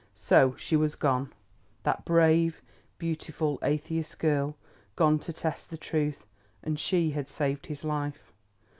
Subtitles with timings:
[0.15, 1.31] So she was gone,
[1.83, 2.59] that brave,
[2.97, 6.25] beautiful atheist girl—gone to test the truth.
[6.63, 8.33] And she had saved his life!